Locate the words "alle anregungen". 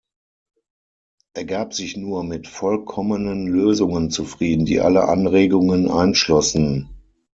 4.81-5.91